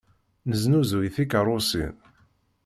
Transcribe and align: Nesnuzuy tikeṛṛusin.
Nesnuzuy 0.49 1.07
tikeṛṛusin. 1.15 1.93